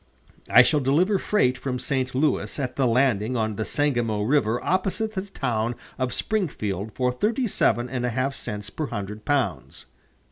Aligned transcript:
I 0.49 0.63
shall 0.63 0.79
deliver 0.79 1.19
freight 1.19 1.59
from 1.59 1.77
St. 1.77 2.15
Louis 2.15 2.57
at 2.59 2.75
the 2.75 2.87
landing 2.87 3.37
on 3.37 3.55
the 3.55 3.63
Sangamo 3.63 4.23
River 4.23 4.59
opposite 4.65 5.13
the 5.13 5.21
town 5.21 5.75
of 5.99 6.11
Springfield 6.11 6.91
for 6.95 7.11
thirty 7.11 7.47
seven 7.47 7.87
and 7.87 8.03
a 8.03 8.09
half 8.09 8.33
cents 8.33 8.71
per 8.71 8.87
hundred 8.87 9.25
pounds." 9.25 9.85